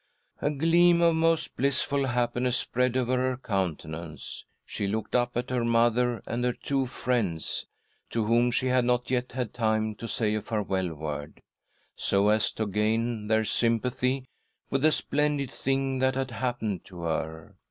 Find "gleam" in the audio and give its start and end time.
0.49-0.99